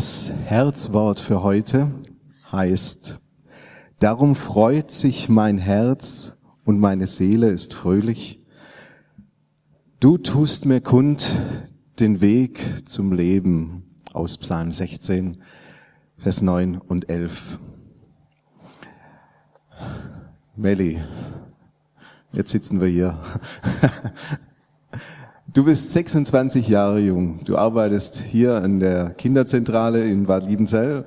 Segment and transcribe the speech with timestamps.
[0.00, 1.90] Das Herzwort für heute
[2.50, 3.18] heißt,
[3.98, 8.42] Darum freut sich mein Herz und meine Seele ist fröhlich.
[10.00, 11.30] Du tust mir kund
[11.98, 15.42] den Weg zum Leben aus Psalm 16,
[16.16, 17.58] Vers 9 und 11.
[20.56, 20.98] Melli,
[22.32, 23.18] jetzt sitzen wir hier.
[25.52, 27.40] Du bist 26 Jahre jung.
[27.44, 31.04] Du arbeitest hier an der Kinderzentrale in Bad Liebenzell.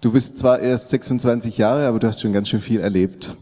[0.00, 3.34] Du bist zwar erst 26 Jahre, aber du hast schon ganz schön viel erlebt.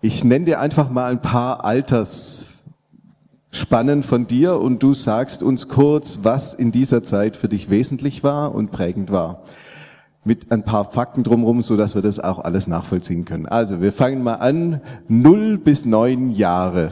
[0.00, 6.24] Ich nenne dir einfach mal ein paar Altersspannen von dir und du sagst uns kurz,
[6.24, 9.44] was in dieser Zeit für dich wesentlich war und prägend war.
[10.24, 13.46] Mit ein paar Fakten drumherum, so dass wir das auch alles nachvollziehen können.
[13.46, 14.80] Also, wir fangen mal an.
[15.06, 16.90] Null bis neun Jahre.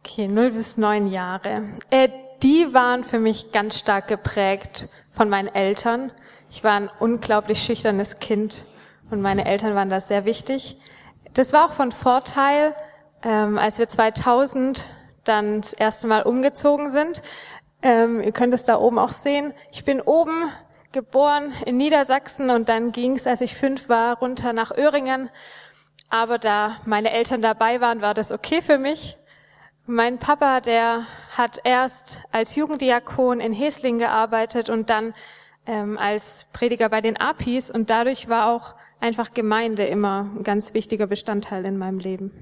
[0.00, 1.64] Okay, null bis neun Jahre.
[1.90, 2.08] Äh,
[2.42, 6.12] die waren für mich ganz stark geprägt von meinen Eltern.
[6.50, 8.64] Ich war ein unglaublich schüchternes Kind
[9.10, 10.76] und meine Eltern waren da sehr wichtig.
[11.34, 12.74] Das war auch von Vorteil,
[13.22, 14.84] ähm, als wir 2000
[15.24, 17.22] dann das erste Mal umgezogen sind.
[17.82, 19.52] Ähm, ihr könnt es da oben auch sehen.
[19.72, 20.50] Ich bin oben
[20.92, 25.28] geboren in Niedersachsen und dann ging es, als ich fünf war, runter nach Öhringen.
[26.08, 29.16] Aber da meine Eltern dabei waren, war das okay für mich.
[29.90, 35.14] Mein Papa, der hat erst als Jugenddiakon in Hesling gearbeitet und dann
[35.64, 40.74] ähm, als Prediger bei den APIs und dadurch war auch einfach Gemeinde immer ein ganz
[40.74, 42.32] wichtiger Bestandteil in meinem Leben.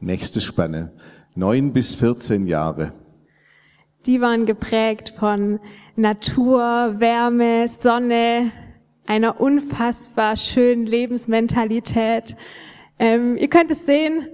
[0.00, 0.92] Nächste Spanne.
[1.34, 2.94] Neun bis 14 Jahre.
[4.06, 5.60] Die waren geprägt von
[5.94, 8.50] Natur, Wärme, Sonne,
[9.04, 12.34] einer unfassbar schönen Lebensmentalität.
[12.98, 14.26] Ähm, ihr könnt es sehen,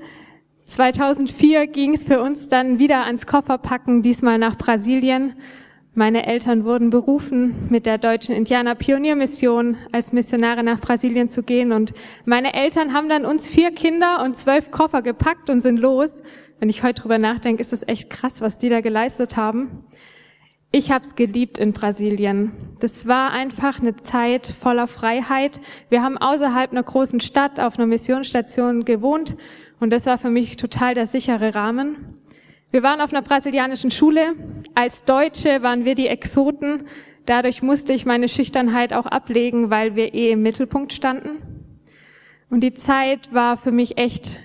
[0.72, 5.34] 2004 ging es für uns dann wieder ans Kofferpacken, diesmal nach Brasilien.
[5.94, 11.72] Meine Eltern wurden berufen, mit der deutschen Indianer Pioniermission als Missionare nach Brasilien zu gehen.
[11.72, 11.92] Und
[12.24, 16.22] meine Eltern haben dann uns vier Kinder und zwölf Koffer gepackt und sind los.
[16.58, 19.84] Wenn ich heute drüber nachdenke, ist es echt krass, was die da geleistet haben.
[20.70, 22.52] Ich habe es geliebt in Brasilien.
[22.80, 25.60] Das war einfach eine Zeit voller Freiheit.
[25.90, 29.36] Wir haben außerhalb einer großen Stadt auf einer Missionsstation gewohnt
[29.82, 32.16] und das war für mich total der sichere Rahmen.
[32.70, 34.36] Wir waren auf einer brasilianischen Schule.
[34.76, 36.84] Als Deutsche waren wir die Exoten.
[37.26, 41.42] Dadurch musste ich meine Schüchternheit auch ablegen, weil wir eh im Mittelpunkt standen.
[42.48, 44.38] Und die Zeit war für mich echt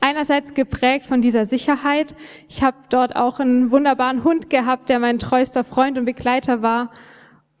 [0.00, 2.14] einerseits geprägt von dieser Sicherheit.
[2.50, 6.90] Ich habe dort auch einen wunderbaren Hund gehabt, der mein treuester Freund und Begleiter war.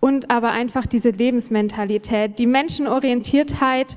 [0.00, 3.96] Und aber einfach diese Lebensmentalität, die Menschenorientiertheit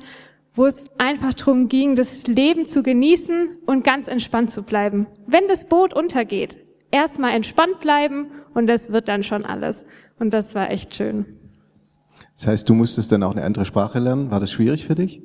[0.60, 5.08] wo es einfach darum ging, das Leben zu genießen und ganz entspannt zu bleiben.
[5.26, 6.58] Wenn das Boot untergeht,
[6.92, 9.86] erstmal entspannt bleiben und das wird dann schon alles.
[10.20, 11.26] Und das war echt schön.
[12.36, 14.32] Das heißt, du musstest dann auch eine andere Sprache lernen.
[14.32, 15.22] War das schwierig für dich?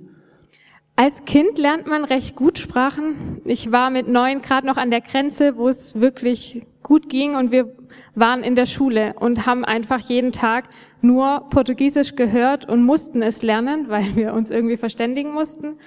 [0.94, 3.40] Als Kind lernt man recht gut Sprachen.
[3.44, 7.50] Ich war mit neun Grad noch an der Grenze, wo es wirklich gut ging und
[7.50, 7.74] wir
[8.14, 10.68] waren in der Schule und haben einfach jeden Tag
[11.00, 15.78] nur Portugiesisch gehört und mussten es lernen, weil wir uns irgendwie verständigen mussten.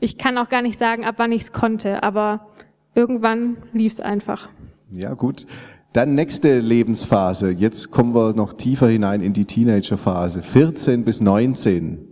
[0.00, 2.48] Ich kann auch gar nicht sagen, ab wann ich es konnte, aber
[2.94, 4.48] irgendwann lief es einfach.
[4.90, 5.46] Ja, gut.
[5.92, 7.50] Dann nächste Lebensphase.
[7.50, 10.42] Jetzt kommen wir noch tiefer hinein in die Teenagerphase.
[10.42, 12.08] 14 bis 19.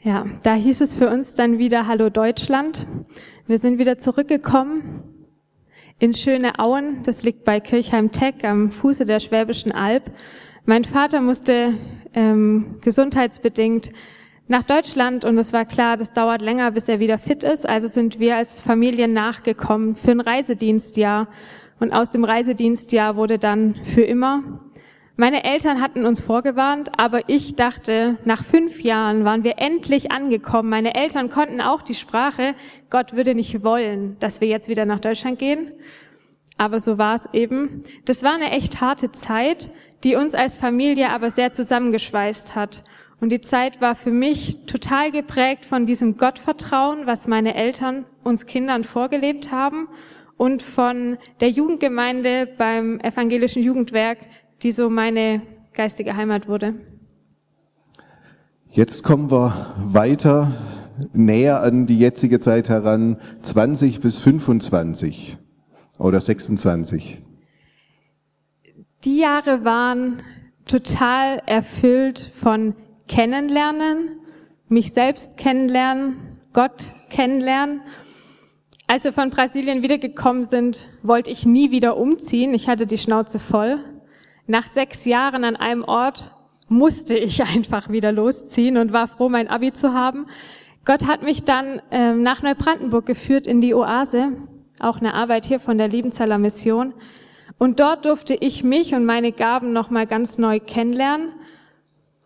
[0.00, 2.86] Ja, da hieß es für uns dann wieder Hallo Deutschland.
[3.48, 5.17] Wir sind wieder zurückgekommen
[5.98, 7.02] in schöne Auen.
[7.02, 10.10] Das liegt bei Kirchheim-Teck am Fuße der Schwäbischen Alb.
[10.64, 11.74] Mein Vater musste
[12.14, 13.90] ähm, gesundheitsbedingt
[14.46, 17.68] nach Deutschland und es war klar, das dauert länger, bis er wieder fit ist.
[17.68, 21.28] Also sind wir als Familie nachgekommen für ein Reisedienstjahr.
[21.80, 24.42] Und aus dem Reisedienstjahr wurde dann für immer
[25.20, 30.68] meine Eltern hatten uns vorgewarnt, aber ich dachte, nach fünf Jahren waren wir endlich angekommen.
[30.70, 32.54] Meine Eltern konnten auch die Sprache.
[32.88, 35.72] Gott würde nicht wollen, dass wir jetzt wieder nach Deutschland gehen.
[36.56, 37.82] Aber so war es eben.
[38.04, 39.72] Das war eine echt harte Zeit,
[40.04, 42.84] die uns als Familie aber sehr zusammengeschweißt hat.
[43.20, 48.46] Und die Zeit war für mich total geprägt von diesem Gottvertrauen, was meine Eltern uns
[48.46, 49.88] Kindern vorgelebt haben
[50.38, 54.18] und von der Jugendgemeinde beim evangelischen Jugendwerk,
[54.62, 56.74] die so meine geistige Heimat wurde.
[58.70, 60.52] Jetzt kommen wir weiter
[61.12, 65.38] näher an die jetzige Zeit heran, 20 bis 25
[65.98, 67.22] oder 26.
[69.04, 70.22] Die Jahre waren
[70.66, 72.74] total erfüllt von
[73.06, 74.20] Kennenlernen,
[74.68, 76.16] mich selbst kennenlernen,
[76.52, 77.80] Gott kennenlernen.
[78.86, 82.54] Als wir von Brasilien wiedergekommen sind, wollte ich nie wieder umziehen.
[82.54, 83.78] Ich hatte die Schnauze voll.
[84.50, 86.32] Nach sechs Jahren an einem Ort
[86.68, 90.26] musste ich einfach wieder losziehen und war froh, mein Abi zu haben.
[90.86, 94.32] Gott hat mich dann ähm, nach Neubrandenburg geführt in die Oase,
[94.80, 96.94] auch eine Arbeit hier von der Liebenzeller Mission.
[97.58, 101.34] Und dort durfte ich mich und meine Gaben nochmal ganz neu kennenlernen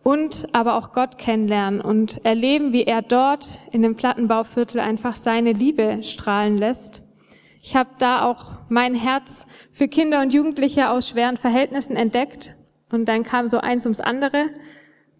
[0.01, 5.51] und aber auch Gott kennenlernen und erleben, wie er dort in dem Plattenbauviertel einfach seine
[5.51, 7.03] Liebe strahlen lässt.
[7.65, 12.55] Ich habe da auch mein Herz für Kinder und Jugendliche aus schweren Verhältnissen entdeckt
[12.91, 14.49] und dann kam so eins ums andere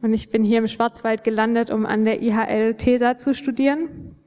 [0.01, 4.17] und ich bin hier im Schwarzwald gelandet, um an der IHL TESA zu studieren.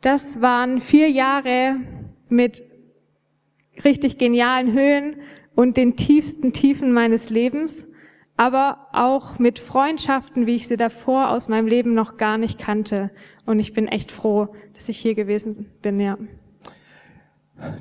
[0.00, 1.74] Das waren vier Jahre
[2.28, 2.62] mit
[3.82, 5.16] richtig genialen Höhen
[5.56, 7.90] und den tiefsten Tiefen meines Lebens,
[8.36, 13.10] aber auch mit Freundschaften, wie ich sie davor aus meinem Leben noch gar nicht kannte.
[13.44, 16.16] Und ich bin echt froh, dass ich hier gewesen bin, ja.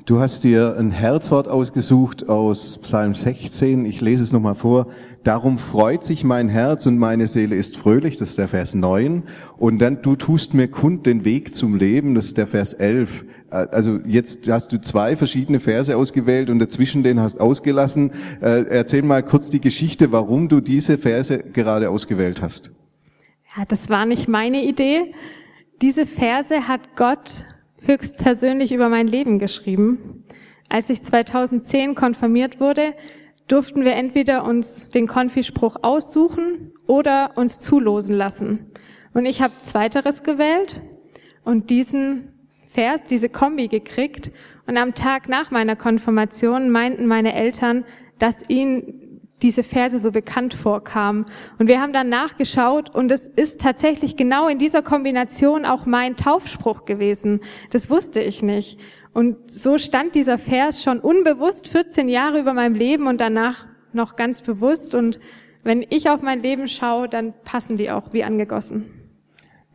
[0.06, 3.86] Du hast dir ein Herzwort ausgesucht aus Psalm 16.
[3.86, 4.88] Ich lese es nochmal vor.
[5.24, 8.18] Darum freut sich mein Herz und meine Seele ist fröhlich.
[8.18, 9.24] Das ist der Vers 9.
[9.58, 12.14] Und dann, du tust mir kund den Weg zum Leben.
[12.14, 13.26] Das ist der Vers 11.
[13.50, 18.12] Also jetzt hast du zwei verschiedene Verse ausgewählt und dazwischen den hast ausgelassen.
[18.42, 22.72] Äh, erzähl mal kurz die Geschichte, warum du diese Verse gerade ausgewählt hast.
[23.58, 25.14] Ja, das war nicht meine Idee.
[25.82, 27.46] Diese Verse hat Gott
[27.86, 30.24] höchstpersönlich über mein Leben geschrieben.
[30.70, 32.94] Als ich 2010 konfirmiert wurde,
[33.48, 38.72] durften wir entweder uns den Konfispruch aussuchen oder uns zulosen lassen.
[39.14, 40.82] Und ich habe zweiteres gewählt
[41.44, 42.30] und diesen
[42.66, 44.32] Vers, diese Kombi gekriegt.
[44.66, 47.86] Und am Tag nach meiner Konfirmation meinten meine Eltern,
[48.18, 49.03] dass ihnen
[49.42, 51.26] diese Verse so bekannt vorkamen.
[51.60, 56.16] Und wir haben dann nachgeschaut und es ist tatsächlich genau in dieser Kombination auch mein
[56.16, 57.42] Taufspruch gewesen.
[57.72, 58.80] Das wusste ich nicht.
[59.14, 64.16] Und so stand dieser Vers schon unbewusst 14 Jahre über meinem Leben und danach noch
[64.16, 64.96] ganz bewusst.
[64.96, 65.20] Und
[65.64, 68.86] wenn ich auf mein Leben schaue, dann passen die auch wie angegossen.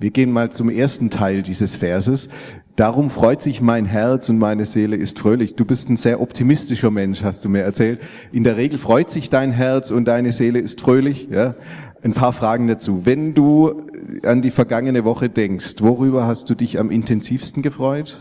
[0.00, 2.30] Wir gehen mal zum ersten Teil dieses Verses.
[2.78, 5.56] Darum freut sich mein Herz und meine Seele ist fröhlich.
[5.56, 8.00] Du bist ein sehr optimistischer Mensch, hast du mir erzählt.
[8.30, 11.26] In der Regel freut sich dein Herz und deine Seele ist fröhlich.
[11.28, 11.56] Ja?
[12.04, 13.04] Ein paar Fragen dazu.
[13.04, 13.88] Wenn du
[14.24, 18.16] an die vergangene Woche denkst, worüber hast du dich am intensivsten gefreut?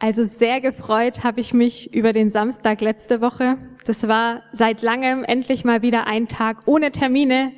[0.00, 3.56] Also sehr gefreut habe ich mich über den Samstag letzte Woche.
[3.84, 7.52] Das war seit langem endlich mal wieder ein Tag ohne Termine,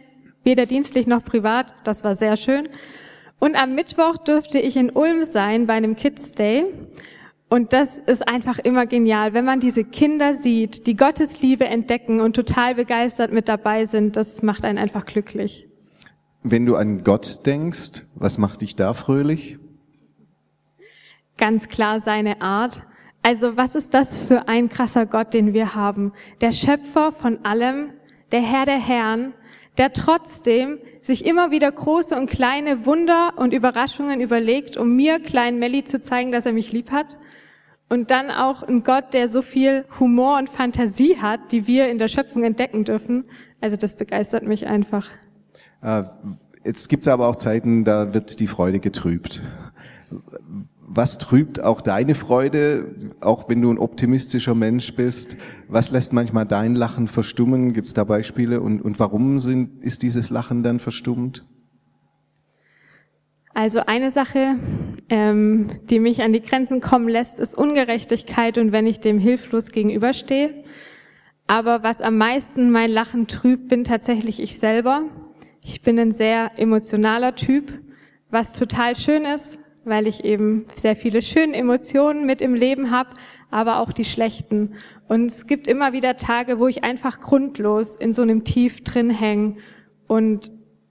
[0.45, 1.75] weder dienstlich noch privat.
[1.85, 2.69] Das war sehr schön.
[3.39, 6.67] Und am Mittwoch durfte ich in Ulm sein bei einem Kids Day.
[7.49, 12.21] Und das ist einfach immer genial, wenn man diese Kinder sieht, die Gottes Liebe entdecken
[12.21, 14.17] und total begeistert mit dabei sind.
[14.17, 15.67] Das macht einen einfach glücklich.
[16.43, 19.59] Wenn du an Gott denkst, was macht dich da fröhlich?
[21.39, 22.83] Ganz klar seine Art.
[23.23, 26.13] Also was ist das für ein krasser Gott, den wir haben?
[26.41, 27.91] Der Schöpfer von allem,
[28.31, 29.33] der Herr der Herren,
[29.79, 35.59] der trotzdem sich immer wieder große und kleine Wunder und Überraschungen überlegt, um mir, kleinen
[35.59, 37.19] Melli, zu zeigen, dass er mich lieb hat.
[37.89, 41.97] Und dann auch ein Gott, der so viel Humor und Fantasie hat, die wir in
[41.97, 43.25] der Schöpfung entdecken dürfen.
[43.63, 45.09] Also das begeistert mich einfach.
[45.81, 46.03] Äh,
[46.65, 49.41] jetzt gibt es aber auch Zeiten, da wird die Freude getrübt
[50.91, 55.37] was trübt auch deine Freude, auch wenn du ein optimistischer Mensch bist?
[55.69, 57.75] Was lässt manchmal dein Lachen verstummen?
[57.75, 58.61] Gibt es da Beispiele?
[58.61, 61.47] Und, und warum sind, ist dieses Lachen dann verstummt?
[63.53, 64.57] Also eine Sache,
[65.09, 69.73] ähm, die mich an die Grenzen kommen lässt, ist Ungerechtigkeit und wenn ich dem hilflos
[69.73, 70.65] gegenüberstehe.
[71.47, 75.03] Aber was am meisten mein Lachen trübt, bin tatsächlich ich selber.
[75.63, 77.73] Ich bin ein sehr emotionaler Typ,
[78.31, 83.11] was total schön ist, weil ich eben sehr viele schöne Emotionen mit im Leben habe,
[83.51, 84.75] aber auch die schlechten.
[85.09, 89.11] Und es gibt immer wieder Tage, wo ich einfach grundlos in so einem Tief drin
[89.11, 89.57] hänge
[90.07, 90.51] und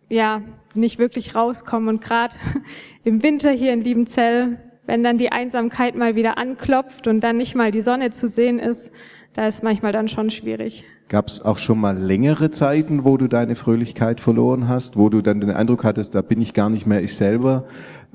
[0.09, 0.41] ja,
[0.73, 1.89] nicht wirklich rauskomme.
[1.89, 2.35] Und gerade
[3.03, 7.53] im Winter hier in Liebenzell, wenn dann die Einsamkeit mal wieder anklopft und dann nicht
[7.53, 8.91] mal die Sonne zu sehen ist,
[9.33, 10.85] da ist manchmal dann schon schwierig.
[11.09, 15.21] Gab es auch schon mal längere Zeiten, wo du deine Fröhlichkeit verloren hast, wo du
[15.21, 17.67] dann den Eindruck hattest, da bin ich gar nicht mehr ich selber?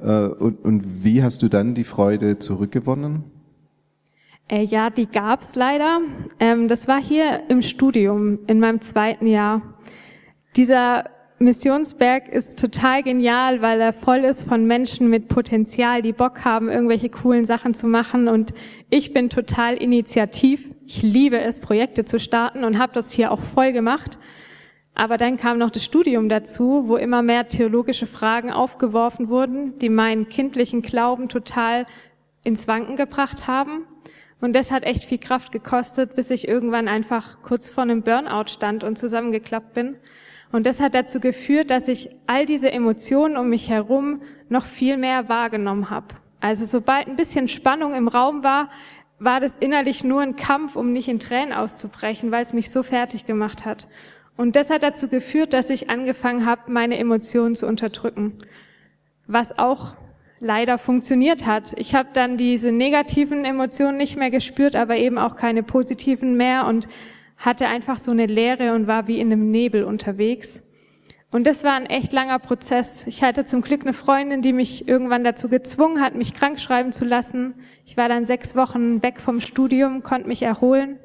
[0.03, 3.23] Äh, und, und wie hast du dann die Freude zurückgewonnen?
[4.49, 6.01] Äh, ja, die gab's leider.
[6.41, 9.63] Ähm, das war hier im Studium in meinem zweiten Jahr.
[10.57, 11.05] Dieser
[11.43, 16.69] Missionsberg ist total genial, weil er voll ist von Menschen mit Potenzial, die Bock haben,
[16.69, 18.29] irgendwelche coolen Sachen zu machen.
[18.29, 18.55] Und
[18.91, 20.69] ich bin total initiativ.
[20.87, 24.19] Ich liebe es, Projekte zu starten und habe das hier auch voll gemacht.
[24.95, 29.89] Aber dann kam noch das Studium dazu, wo immer mehr theologische Fragen aufgeworfen wurden, die
[29.89, 31.87] meinen kindlichen Glauben total
[32.45, 33.87] ins Wanken gebracht haben.
[34.41, 38.49] Und das hat echt viel Kraft gekostet, bis ich irgendwann einfach kurz vor einem Burnout
[38.49, 39.97] stand und zusammengeklappt bin.
[40.53, 44.99] Und das hat dazu geführt, dass ich all diese Emotionen um mich herum noch viel
[44.99, 46.15] mehr wahrgenommen habe.
[46.41, 48.69] Also sobald ein bisschen Spannung im Raum war,
[49.19, 52.83] war das innerlich nur ein Kampf, um nicht in Tränen auszubrechen, weil es mich so
[52.83, 53.89] fertig gemacht hat.
[54.37, 58.35] Und das hat dazu geführt, dass ich angefangen habe, meine Emotionen zu unterdrücken.
[59.27, 59.95] Was auch
[60.43, 61.73] leider funktioniert hat.
[61.79, 66.67] Ich habe dann diese negativen Emotionen nicht mehr gespürt, aber eben auch keine positiven mehr
[66.67, 66.89] und
[67.43, 70.63] hatte einfach so eine Leere und war wie in einem Nebel unterwegs.
[71.33, 73.07] Und das war ein echt langer Prozess.
[73.07, 76.93] Ich hatte zum Glück eine Freundin, die mich irgendwann dazu gezwungen hat, mich krank schreiben
[76.93, 77.55] zu lassen.
[77.87, 80.99] Ich war dann sechs Wochen weg vom Studium, konnte mich erholen.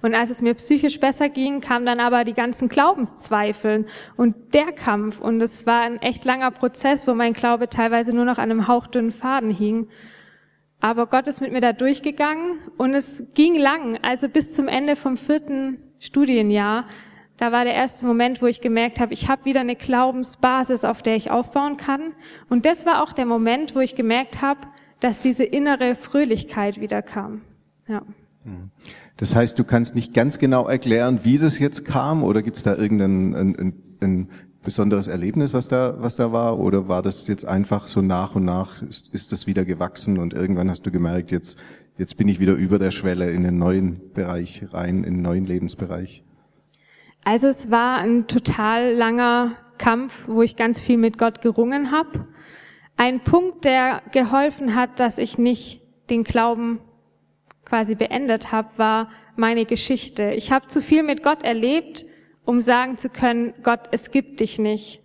[0.00, 3.86] Und als es mir psychisch besser ging, kamen dann aber die ganzen Glaubenszweifeln
[4.16, 5.20] und der Kampf.
[5.20, 8.66] Und es war ein echt langer Prozess, wo mein Glaube teilweise nur noch an einem
[8.66, 9.88] hauchdünnen Faden hing.
[10.82, 14.96] Aber Gott ist mit mir da durchgegangen und es ging lang, also bis zum Ende
[14.96, 16.88] vom vierten Studienjahr.
[17.36, 21.00] Da war der erste Moment, wo ich gemerkt habe, ich habe wieder eine Glaubensbasis, auf
[21.00, 22.14] der ich aufbauen kann.
[22.48, 24.58] Und das war auch der Moment, wo ich gemerkt habe,
[24.98, 27.42] dass diese innere Fröhlichkeit wieder kam.
[27.86, 28.02] Ja.
[29.18, 32.64] Das heißt, du kannst nicht ganz genau erklären, wie das jetzt kam, oder gibt es
[32.64, 34.28] da irgendein ein, ein, ein
[34.62, 36.58] besonderes Erlebnis, was da, was da war?
[36.58, 40.34] Oder war das jetzt einfach so nach und nach, ist, ist das wieder gewachsen und
[40.34, 41.58] irgendwann hast du gemerkt, jetzt,
[41.98, 45.44] jetzt bin ich wieder über der Schwelle in den neuen Bereich rein, in den neuen
[45.44, 46.24] Lebensbereich?
[47.24, 52.26] Also es war ein total langer Kampf, wo ich ganz viel mit Gott gerungen habe.
[52.96, 56.80] Ein Punkt, der geholfen hat, dass ich nicht den Glauben
[57.64, 60.32] quasi beendet habe, war meine Geschichte.
[60.32, 62.04] Ich habe zu viel mit Gott erlebt,
[62.44, 65.00] um sagen zu können, Gott, es gibt dich nicht.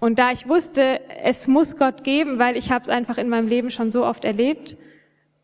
[0.00, 3.48] Und da ich wusste, es muss Gott geben, weil ich habe es einfach in meinem
[3.48, 4.76] Leben schon so oft erlebt,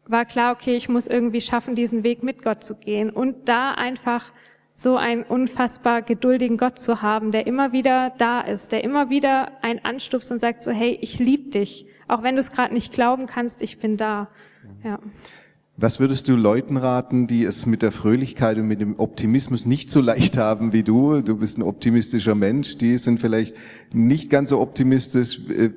[0.07, 3.73] war klar, okay, ich muss irgendwie schaffen, diesen Weg mit Gott zu gehen und da
[3.73, 4.33] einfach
[4.75, 9.53] so einen unfassbar geduldigen Gott zu haben, der immer wieder da ist, der immer wieder
[9.63, 12.93] einen anstupst und sagt so, hey, ich liebe dich, auch wenn du es gerade nicht
[12.93, 14.29] glauben kannst, ich bin da.
[14.85, 14.99] Ja.
[15.81, 19.93] Was würdest du Leuten raten, die es mit der Fröhlichkeit und mit dem Optimismus nicht
[19.93, 21.21] so leicht haben wie du?
[21.21, 23.57] Du bist ein optimistischer Mensch, die sind vielleicht
[23.93, 25.39] nicht ganz so optimistisch.
[25.49, 25.71] Äh,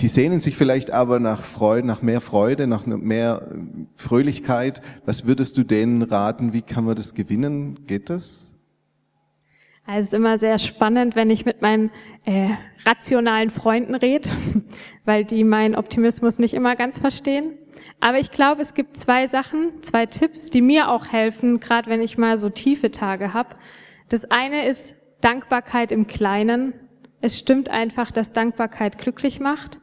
[0.00, 3.50] die sehnen sich vielleicht aber nach Freude, nach mehr Freude, nach mehr
[3.94, 4.80] Fröhlichkeit.
[5.04, 6.54] Was würdest du denen raten?
[6.54, 7.86] Wie kann man das gewinnen?
[7.86, 8.54] Geht das?
[9.84, 11.90] Also es ist immer sehr spannend, wenn ich mit meinen
[12.24, 12.48] äh,
[12.86, 14.30] rationalen Freunden rede,
[15.04, 17.57] weil die meinen Optimismus nicht immer ganz verstehen.
[18.00, 22.02] Aber ich glaube, es gibt zwei Sachen, zwei Tipps, die mir auch helfen, gerade wenn
[22.02, 23.56] ich mal so tiefe Tage habe.
[24.08, 26.74] Das eine ist Dankbarkeit im Kleinen.
[27.20, 29.80] Es stimmt einfach, dass Dankbarkeit glücklich macht.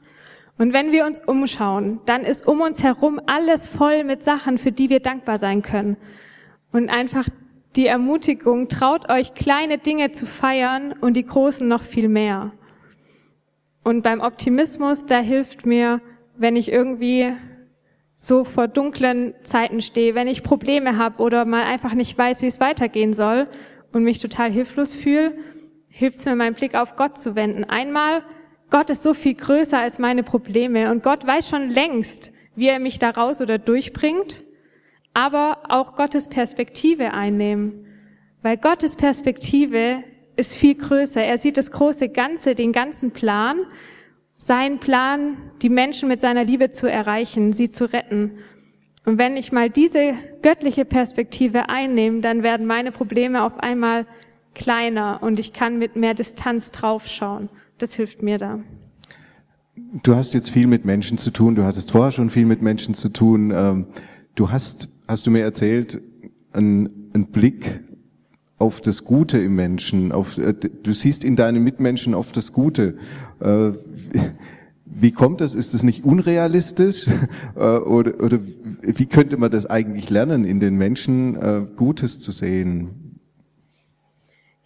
[0.58, 4.72] Und wenn wir uns umschauen, dann ist um uns herum alles voll mit Sachen, für
[4.72, 5.98] die wir dankbar sein können.
[6.72, 7.25] Und einfach
[7.75, 12.54] die Ermutigung, traut euch kleine Dinge zu feiern und die großen noch viel mehr.
[13.84, 16.01] Und beim Optimismus, da hilft mir,
[16.38, 17.34] wenn ich irgendwie
[18.15, 22.48] so vor dunklen Zeiten stehe, wenn ich Probleme habe oder mal einfach nicht weiß, wie
[22.48, 23.48] es weitergehen soll
[23.91, 25.38] und mich total hilflos fühle,
[25.89, 27.63] hilft es mir, meinen Blick auf Gott zu wenden.
[27.63, 28.24] Einmal,
[28.69, 32.79] Gott ist so viel größer als meine Probleme und Gott weiß schon längst, wie er
[32.79, 34.43] mich da raus oder durchbringt,
[35.13, 37.86] aber auch Gottes Perspektive einnehmen.
[38.41, 40.03] Weil Gottes Perspektive
[40.36, 41.24] ist viel größer.
[41.24, 43.60] Er sieht das große Ganze, den ganzen Plan
[44.38, 48.32] sein Plan, die Menschen mit seiner Liebe zu erreichen, sie zu retten.
[49.06, 54.06] Und wenn ich mal diese göttliche Perspektive einnehme, dann werden meine Probleme auf einmal
[54.56, 57.50] kleiner und ich kann mit mehr Distanz draufschauen.
[57.77, 58.60] Das hilft mir da.
[60.04, 62.96] Du hast jetzt viel mit Menschen zu tun, du hattest vorher schon viel mit Menschen
[62.96, 63.51] zu tun.
[63.54, 63.88] Ähm,
[64.36, 66.01] du hast, hast du mir erzählt,
[66.54, 67.82] einen, einen Blick
[68.57, 72.97] auf das Gute im Menschen, auf, äh, du siehst in deinen Mitmenschen auf das Gute.
[73.41, 73.71] Äh,
[74.85, 75.55] wie kommt das?
[75.55, 77.07] Ist das nicht unrealistisch?
[77.55, 78.39] Äh, oder, oder
[78.81, 83.21] wie könnte man das eigentlich lernen, in den Menschen Gutes zu sehen?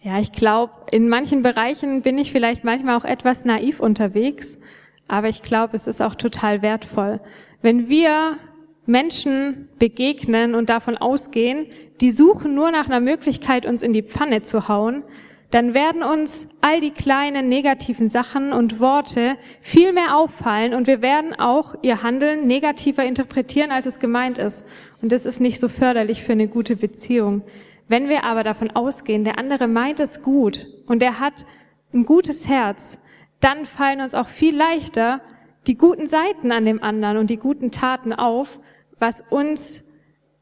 [0.00, 4.58] Ja, ich glaube, in manchen Bereichen bin ich vielleicht manchmal auch etwas naiv unterwegs,
[5.06, 7.20] aber ich glaube, es ist auch total wertvoll.
[7.62, 8.38] Wenn wir
[8.86, 11.66] Menschen begegnen und davon ausgehen,
[12.00, 15.02] die suchen nur nach einer Möglichkeit, uns in die Pfanne zu hauen,
[15.50, 21.02] dann werden uns all die kleinen negativen Sachen und Worte viel mehr auffallen und wir
[21.02, 24.64] werden auch ihr Handeln negativer interpretieren, als es gemeint ist.
[25.02, 27.42] Und das ist nicht so förderlich für eine gute Beziehung.
[27.88, 31.44] Wenn wir aber davon ausgehen, der andere meint es gut und er hat
[31.92, 32.98] ein gutes Herz,
[33.40, 35.20] dann fallen uns auch viel leichter
[35.66, 38.60] die guten Seiten an dem anderen und die guten Taten auf,
[39.00, 39.84] was uns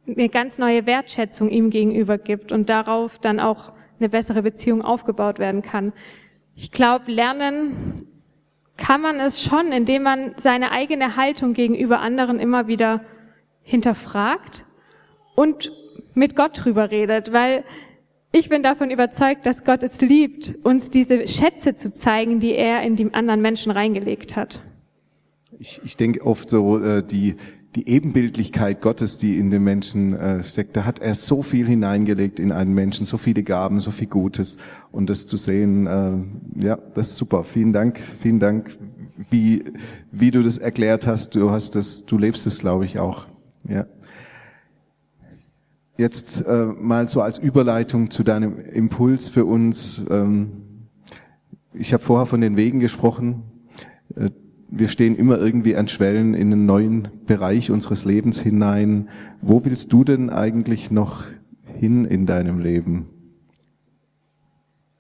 [0.09, 5.39] eine ganz neue Wertschätzung ihm gegenüber gibt und darauf dann auch eine bessere Beziehung aufgebaut
[5.39, 5.93] werden kann.
[6.55, 8.07] Ich glaube, lernen
[8.77, 13.05] kann man es schon, indem man seine eigene Haltung gegenüber anderen immer wieder
[13.63, 14.65] hinterfragt
[15.35, 15.73] und
[16.15, 17.65] mit Gott drüber redet, weil
[18.31, 22.83] ich bin davon überzeugt, dass Gott es liebt, uns diese Schätze zu zeigen, die er
[22.83, 24.61] in die anderen Menschen reingelegt hat.
[25.59, 27.37] Ich, ich denke oft so, äh, die,
[27.75, 32.41] die Ebenbildlichkeit Gottes, die in den Menschen äh, steckt, da hat er so viel hineingelegt
[32.41, 34.57] in einen Menschen, so viele Gaben, so viel Gutes.
[34.91, 37.45] Und das zu sehen, äh, ja, das ist super.
[37.45, 38.77] Vielen Dank, vielen Dank,
[39.31, 39.65] wie,
[40.11, 41.35] wie du das erklärt hast.
[41.35, 43.27] Du hast das, du lebst es, glaube ich, auch.
[43.69, 43.87] Ja.
[45.99, 50.03] Jetzt äh, mal so als Überleitung zu deinem Impuls für uns.
[50.11, 50.53] Ähm,
[51.75, 53.43] ich habe vorher von den Wegen gesprochen.
[54.71, 59.09] Wir stehen immer irgendwie an Schwellen in einen neuen Bereich unseres Lebens hinein.
[59.41, 61.25] Wo willst du denn eigentlich noch
[61.79, 63.09] hin in deinem Leben?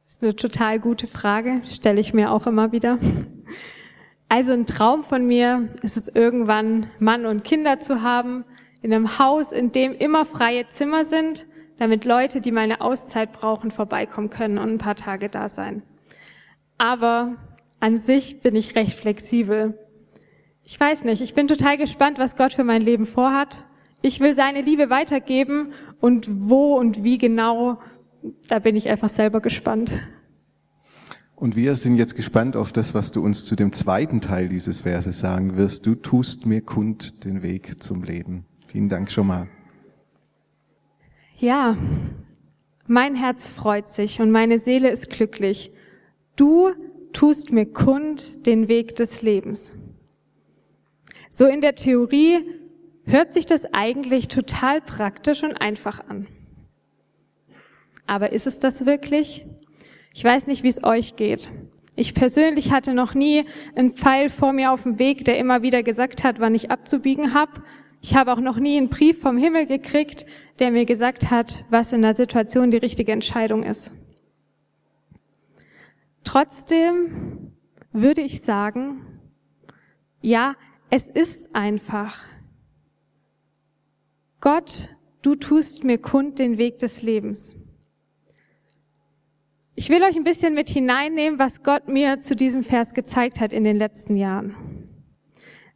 [0.04, 2.98] Das ist eine total gute Frage, stelle ich mir auch immer wieder.
[4.30, 8.44] Also ein Traum von mir ist es irgendwann, Mann und Kinder zu haben,
[8.82, 11.46] in einem Haus, in dem immer freie Zimmer sind,
[11.78, 15.82] damit Leute, die mal eine Auszeit brauchen, vorbeikommen können und ein paar Tage da sein.
[16.76, 17.37] Aber
[17.80, 19.78] an sich bin ich recht flexibel.
[20.64, 23.64] Ich weiß nicht, ich bin total gespannt, was Gott für mein Leben vorhat.
[24.02, 27.78] Ich will seine Liebe weitergeben und wo und wie genau,
[28.49, 29.92] da bin ich einfach selber gespannt.
[31.35, 34.81] Und wir sind jetzt gespannt auf das, was du uns zu dem zweiten Teil dieses
[34.81, 35.87] Verses sagen wirst.
[35.87, 38.44] Du tust mir kund den Weg zum Leben.
[38.66, 39.48] Vielen Dank schon mal.
[41.38, 41.76] Ja,
[42.88, 45.72] mein Herz freut sich und meine Seele ist glücklich.
[46.35, 46.70] Du
[47.12, 49.77] tust mir kund den Weg des Lebens.
[51.31, 52.44] So in der Theorie
[53.05, 56.27] hört sich das eigentlich total praktisch und einfach an.
[58.07, 59.47] Aber ist es das wirklich?
[60.14, 61.51] Ich weiß nicht, wie es euch geht.
[61.94, 63.44] Ich persönlich hatte noch nie
[63.75, 67.35] einen Pfeil vor mir auf dem Weg, der immer wieder gesagt hat, wann ich abzubiegen
[67.35, 67.62] habe.
[68.01, 70.25] Ich habe auch noch nie einen Brief vom Himmel gekriegt,
[70.61, 73.92] der mir gesagt hat, was in der Situation die richtige Entscheidung ist.
[76.24, 77.52] Trotzdem
[77.92, 79.20] würde ich sagen,
[80.20, 80.57] ja,
[80.90, 82.24] es ist einfach.
[84.40, 84.90] Gott,
[85.22, 87.57] du tust mir kund den Weg des Lebens.
[89.74, 93.52] Ich will euch ein bisschen mit hineinnehmen, was Gott mir zu diesem Vers gezeigt hat
[93.52, 94.57] in den letzten Jahren.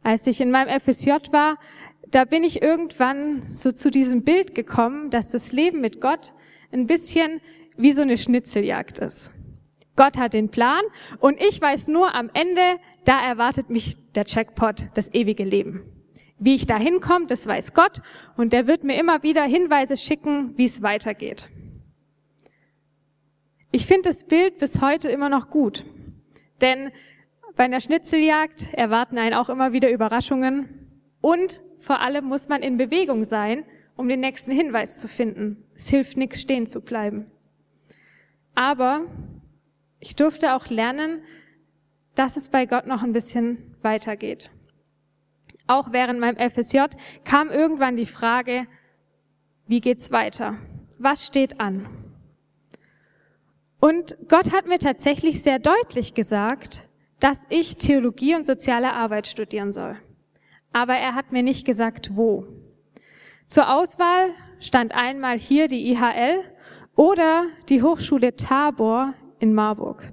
[0.01, 1.57] Als ich in meinem FSJ war,
[2.11, 6.33] da bin ich irgendwann so zu diesem Bild gekommen, dass das Leben mit Gott
[6.71, 7.39] ein bisschen
[7.77, 9.31] wie so eine Schnitzeljagd ist.
[9.95, 10.81] Gott hat den Plan
[11.19, 15.83] und ich weiß nur am Ende, da erwartet mich der Jackpot, das ewige Leben.
[16.39, 18.01] Wie ich da hinkomme, das weiß Gott
[18.35, 21.47] und der wird mir immer wieder Hinweise schicken, wie es weitergeht.
[23.71, 25.85] Ich finde das Bild bis heute immer noch gut,
[26.61, 26.91] denn
[27.55, 30.89] bei einer Schnitzeljagd erwarten einen auch immer wieder Überraschungen
[31.21, 33.63] und vor allem muss man in Bewegung sein,
[33.95, 35.63] um den nächsten Hinweis zu finden.
[35.75, 37.27] Es hilft nichts, stehen zu bleiben.
[38.55, 39.05] Aber
[40.03, 41.21] ich durfte auch lernen,
[42.13, 44.51] dass es bei Gott noch ein bisschen weitergeht.
[45.65, 46.79] Auch während meinem FSJ
[47.23, 48.67] kam irgendwann die Frage,
[49.65, 50.57] wie geht's weiter?
[50.99, 51.87] Was steht an?
[53.79, 56.89] Und Gott hat mir tatsächlich sehr deutlich gesagt,
[57.21, 59.95] dass ich Theologie und soziale Arbeit studieren soll.
[60.73, 62.45] Aber er hat mir nicht gesagt, wo.
[63.47, 66.43] Zur Auswahl stand einmal hier die IHL
[66.97, 69.13] oder die Hochschule Tabor
[69.43, 70.09] in Marburg.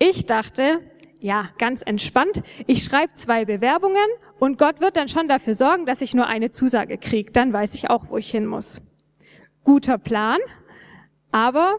[0.00, 0.80] Ich dachte,
[1.20, 4.08] ja, ganz entspannt, ich schreibe zwei Bewerbungen
[4.40, 7.30] und Gott wird dann schon dafür sorgen, dass ich nur eine Zusage kriege.
[7.30, 8.82] Dann weiß ich auch, wo ich hin muss.
[9.62, 10.40] Guter Plan,
[11.30, 11.78] aber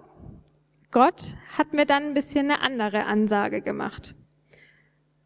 [0.92, 4.16] Gott hat mir dann ein bisschen eine andere Ansage gemacht.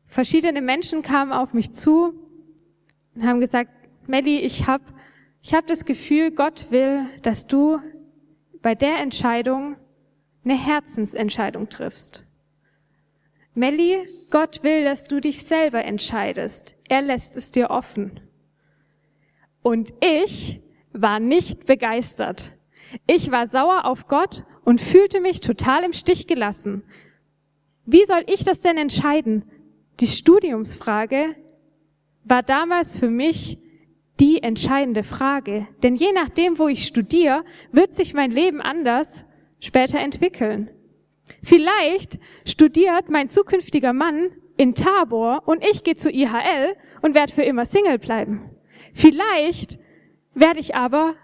[0.08, 2.16] Verschiedene Menschen kamen auf mich zu
[3.14, 3.70] und haben gesagt,
[4.08, 4.84] Melly, ich habe
[5.44, 7.80] ich hab das Gefühl, Gott will, dass du
[8.64, 9.78] bei der Entscheidung
[10.44, 12.26] eine Herzensentscheidung triffst.
[13.54, 16.76] Melli, Gott will, dass du dich selber entscheidest.
[16.88, 18.20] Er lässt es dir offen.
[19.62, 20.62] Und ich
[20.94, 22.54] war nicht begeistert.
[23.06, 26.84] Ich war sauer auf Gott und fühlte mich total im Stich gelassen.
[27.86, 29.44] Wie soll ich das denn entscheiden?
[30.00, 31.36] Die Studiumsfrage
[32.24, 33.60] war damals für mich
[34.20, 35.68] die entscheidende Frage.
[35.84, 39.26] Denn je nachdem, wo ich studiere, wird sich mein Leben anders
[39.60, 40.70] später entwickeln.
[41.44, 47.44] Vielleicht studiert mein zukünftiger Mann in Tabor und ich gehe zu IHL und werde für
[47.44, 48.50] immer Single bleiben.
[48.94, 49.80] Vielleicht
[50.34, 51.16] werde ich aber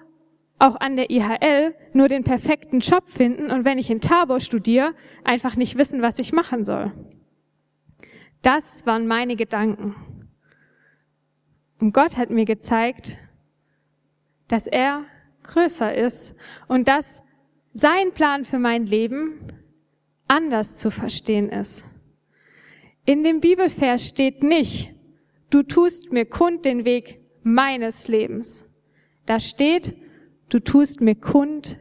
[0.57, 4.93] auch an der IHL nur den perfekten Job finden und wenn ich in Tabor studiere,
[5.23, 6.93] einfach nicht wissen, was ich machen soll.
[8.41, 9.95] Das waren meine Gedanken.
[11.79, 13.17] Und Gott hat mir gezeigt,
[14.47, 15.03] dass er
[15.43, 16.35] größer ist
[16.67, 17.24] und dass
[17.77, 19.51] sein Plan für mein Leben
[20.29, 21.83] anders zu verstehen ist.
[23.05, 24.95] In dem Bibelvers steht nicht,
[25.49, 28.73] du tust mir kund den Weg meines Lebens.
[29.25, 29.93] Da steht,
[30.47, 31.77] du tust mir kund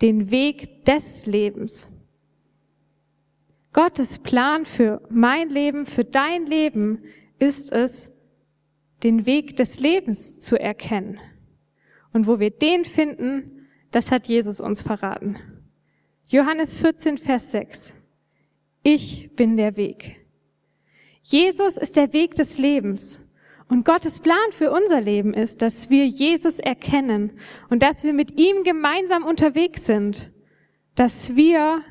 [0.00, 1.90] den Weg des Lebens.
[3.74, 7.02] Gottes Plan für mein Leben, für dein Leben
[7.38, 8.10] ist es,
[9.02, 11.20] den Weg des Lebens zu erkennen.
[12.14, 13.53] Und wo wir den finden,
[13.94, 15.38] das hat Jesus uns verraten.
[16.26, 17.94] Johannes 14, Vers 6.
[18.82, 20.26] Ich bin der Weg.
[21.22, 23.24] Jesus ist der Weg des Lebens.
[23.68, 27.38] Und Gottes Plan für unser Leben ist, dass wir Jesus erkennen
[27.70, 30.32] und dass wir mit ihm gemeinsam unterwegs sind,
[30.96, 31.82] dass wir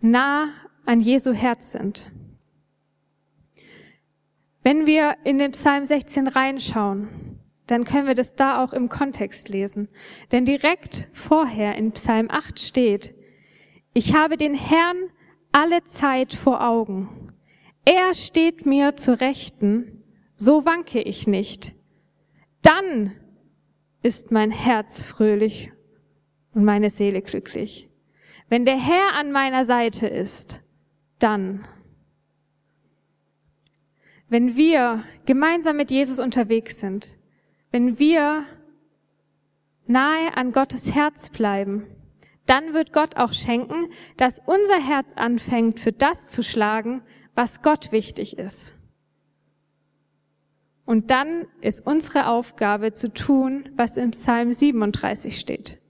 [0.00, 0.54] nah
[0.86, 2.10] an Jesu Herz sind.
[4.62, 7.33] Wenn wir in den Psalm 16 reinschauen,
[7.66, 9.88] dann können wir das da auch im Kontext lesen.
[10.32, 13.14] Denn direkt vorher in Psalm 8 steht,
[13.94, 14.96] ich habe den Herrn
[15.52, 17.32] alle Zeit vor Augen.
[17.84, 20.02] Er steht mir zur Rechten,
[20.36, 21.74] so wanke ich nicht.
[22.62, 23.12] Dann
[24.02, 25.70] ist mein Herz fröhlich
[26.54, 27.88] und meine Seele glücklich.
[28.48, 30.60] Wenn der Herr an meiner Seite ist,
[31.18, 31.66] dann.
[34.28, 37.18] Wenn wir gemeinsam mit Jesus unterwegs sind,
[37.74, 38.46] wenn wir
[39.88, 41.88] nahe an Gottes Herz bleiben,
[42.46, 47.02] dann wird Gott auch schenken, dass unser Herz anfängt, für das zu schlagen,
[47.34, 48.78] was Gott wichtig ist.
[50.84, 55.80] Und dann ist unsere Aufgabe zu tun, was im Psalm 37 steht.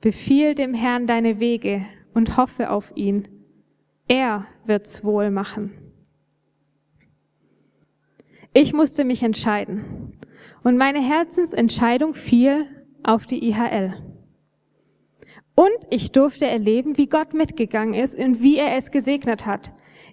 [0.00, 3.28] Befiehl dem Herrn deine Wege und hoffe auf ihn.
[4.08, 5.84] Er wird's wohl machen.
[8.56, 10.13] Ich musste mich entscheiden.
[10.64, 12.66] Und meine Herzensentscheidung fiel
[13.02, 13.94] auf die IHL.
[15.54, 19.72] Und ich durfte erleben, wie Gott mitgegangen ist und wie er es gesegnet hat.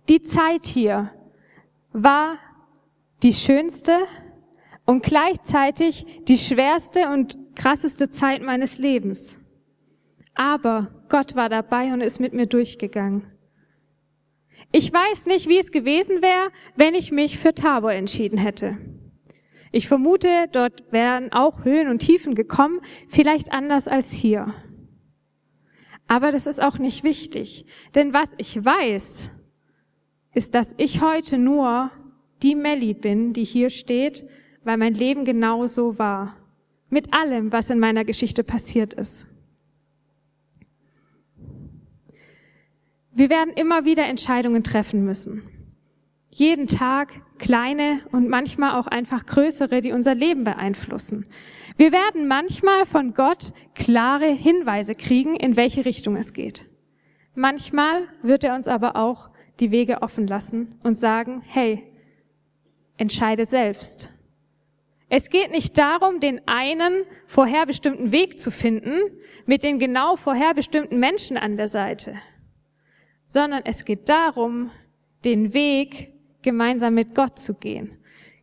[0.09, 1.09] Die Zeit hier
[1.93, 2.37] war
[3.23, 3.97] die schönste
[4.85, 9.39] und gleichzeitig die schwerste und krasseste Zeit meines Lebens.
[10.35, 13.25] Aber Gott war dabei und ist mit mir durchgegangen.
[14.73, 18.77] Ich weiß nicht, wie es gewesen wäre, wenn ich mich für Tabor entschieden hätte.
[19.71, 24.53] Ich vermute, dort wären auch Höhen und Tiefen gekommen, vielleicht anders als hier.
[26.07, 29.31] Aber das ist auch nicht wichtig, denn was ich weiß,
[30.33, 31.89] ist, dass ich heute nur
[32.41, 34.25] die Melli bin, die hier steht,
[34.63, 36.35] weil mein Leben genau so war.
[36.89, 39.27] Mit allem, was in meiner Geschichte passiert ist.
[43.13, 45.43] Wir werden immer wieder Entscheidungen treffen müssen.
[46.33, 51.27] Jeden Tag kleine und manchmal auch einfach größere, die unser Leben beeinflussen.
[51.75, 56.65] Wir werden manchmal von Gott klare Hinweise kriegen, in welche Richtung es geht.
[57.35, 61.83] Manchmal wird er uns aber auch die Wege offen lassen und sagen, hey,
[62.97, 64.09] entscheide selbst.
[65.09, 69.01] Es geht nicht darum, den einen vorherbestimmten Weg zu finden
[69.45, 72.15] mit den genau vorherbestimmten Menschen an der Seite,
[73.25, 74.71] sondern es geht darum,
[75.25, 76.10] den Weg
[76.41, 77.97] gemeinsam mit Gott zu gehen.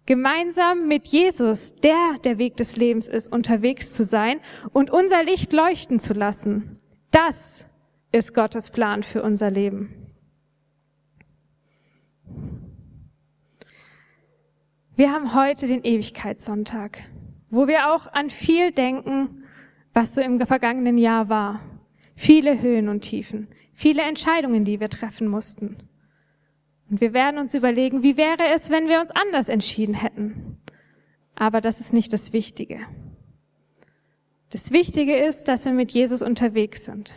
[0.07, 4.41] Gemeinsam mit Jesus, der der Weg des Lebens ist, unterwegs zu sein
[4.73, 6.79] und unser Licht leuchten zu lassen.
[7.11, 7.67] Das
[8.11, 10.09] ist Gottes Plan für unser Leben.
[14.97, 17.05] Wir haben heute den Ewigkeitssonntag,
[17.51, 19.45] wo wir auch an viel denken,
[19.93, 21.61] was so im vergangenen Jahr war.
[22.17, 25.77] Viele Höhen und Tiefen, viele Entscheidungen, die wir treffen mussten.
[26.91, 30.59] Und wir werden uns überlegen, wie wäre es, wenn wir uns anders entschieden hätten.
[31.35, 32.81] Aber das ist nicht das Wichtige.
[34.51, 37.15] Das Wichtige ist, dass wir mit Jesus unterwegs sind.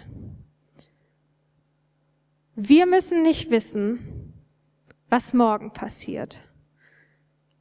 [2.55, 4.33] Wir müssen nicht wissen,
[5.09, 6.41] was morgen passiert.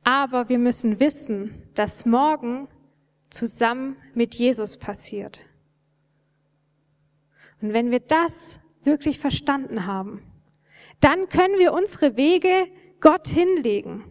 [0.03, 2.69] Aber wir müssen wissen, dass morgen
[3.31, 5.47] zusammen mit Jesus passiert.
[7.63, 10.23] Und wenn wir das wirklich verstanden haben,
[11.01, 12.69] dann können wir unsere Wege
[13.01, 14.05] Gott hinlegen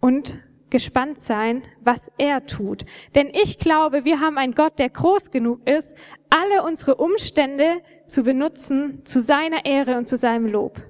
[0.00, 0.38] und
[0.70, 2.84] gespannt sein, was er tut.
[3.14, 5.96] Denn ich glaube, wir haben einen Gott, der groß genug ist,
[6.30, 10.82] alle unsere Umstände zu benutzen zu seiner Ehre und zu seinem Lob.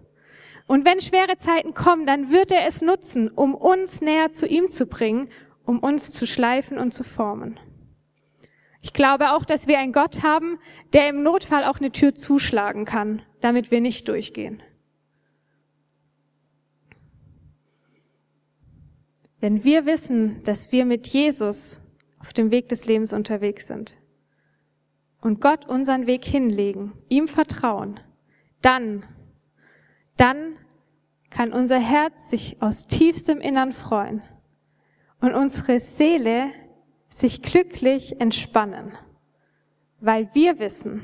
[0.67, 4.69] Und wenn schwere Zeiten kommen, dann wird er es nutzen, um uns näher zu ihm
[4.69, 5.31] zu bringen,
[5.65, 7.59] um uns zu schleifen und zu formen.
[8.83, 10.59] Ich glaube auch, dass wir einen Gott haben,
[10.93, 14.63] der im Notfall auch eine Tür zuschlagen kann, damit wir nicht durchgehen.
[19.41, 21.83] Wenn wir wissen, dass wir mit Jesus
[22.19, 23.97] auf dem Weg des Lebens unterwegs sind
[25.21, 28.01] und Gott unseren Weg hinlegen, ihm vertrauen,
[28.63, 29.07] dann,
[30.17, 30.57] dann
[31.31, 34.23] kann unser Herz sich aus tiefstem Innern freuen
[35.21, 36.51] und unsere Seele
[37.09, 38.97] sich glücklich entspannen,
[40.01, 41.03] weil wir wissen,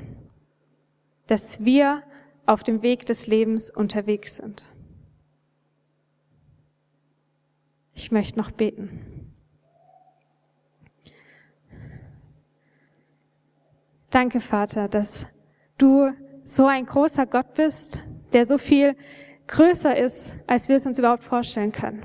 [1.27, 2.03] dass wir
[2.47, 4.73] auf dem Weg des Lebens unterwegs sind.
[7.95, 9.33] Ich möchte noch beten.
[14.11, 15.27] Danke, Vater, dass
[15.79, 16.11] du
[16.45, 18.97] so ein großer Gott bist, der so viel
[19.47, 22.05] größer ist, als wir es uns überhaupt vorstellen können.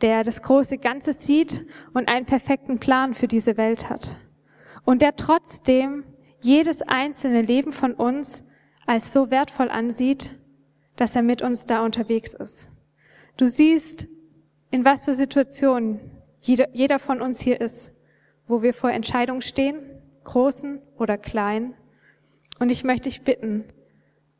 [0.00, 4.16] Der das große Ganze sieht und einen perfekten Plan für diese Welt hat.
[4.84, 6.04] Und der trotzdem
[6.40, 8.44] jedes einzelne Leben von uns
[8.86, 10.34] als so wertvoll ansieht,
[10.96, 12.70] dass er mit uns da unterwegs ist.
[13.36, 14.06] Du siehst
[14.70, 16.00] in was für Situationen
[16.40, 17.94] jeder, jeder von uns hier ist,
[18.46, 19.78] wo wir vor Entscheidungen stehen,
[20.24, 21.74] großen oder kleinen.
[22.58, 23.64] Und ich möchte dich bitten,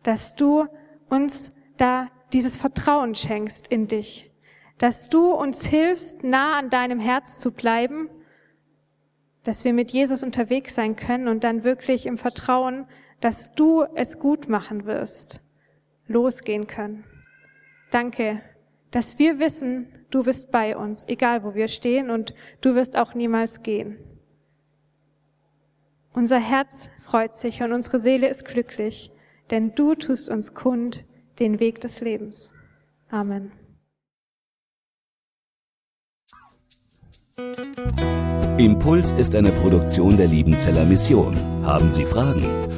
[0.03, 0.67] dass du
[1.09, 4.31] uns da dieses Vertrauen schenkst in dich,
[4.79, 8.09] dass du uns hilfst, nah an deinem Herz zu bleiben,
[9.45, 12.87] dass wir mit Jesus unterwegs sein können und dann wirklich im Vertrauen,
[13.21, 15.41] dass du es gut machen wirst,
[16.07, 17.05] losgehen können.
[17.91, 18.43] Danke
[18.95, 23.15] dass wir wissen, du bist bei uns, egal wo wir stehen und du wirst auch
[23.15, 23.99] niemals gehen.
[26.13, 29.11] Unser Herz freut sich und unsere Seele ist glücklich,
[29.51, 31.07] denn du tust uns kund
[31.41, 32.55] den Weg des Lebens.
[33.11, 33.51] Amen.
[38.59, 41.37] Impuls ist eine Produktion der Liebenzeller Mission.
[41.67, 42.74] Haben Sie Fragen?